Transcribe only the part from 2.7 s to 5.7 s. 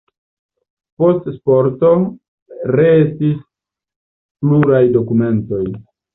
restis pluraj dokumentoj.